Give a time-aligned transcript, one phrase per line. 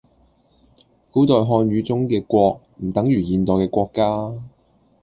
[1.11, 4.03] 古代漢語中嘅「國」唔等同現代嘅「國家」